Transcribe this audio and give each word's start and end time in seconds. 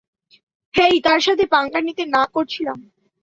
হেই, 0.73 0.95
তার 1.01 1.19
সাথে 1.19 1.43
পাঙ্গা 1.47 1.79
নিতে 1.81 2.03
না 2.05 2.23
করেছিলাম! 2.33 2.77